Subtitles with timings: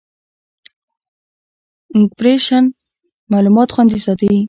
[1.95, 2.63] انکریپشن
[3.31, 4.31] معلومات خوندي ساتي.